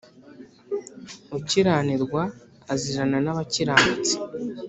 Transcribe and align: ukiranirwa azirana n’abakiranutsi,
ukiranirwa 1.37 2.21
azirana 2.73 3.17
n’abakiranutsi, 3.21 4.13